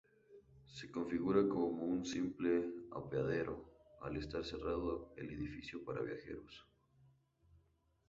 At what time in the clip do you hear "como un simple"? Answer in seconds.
1.47-2.67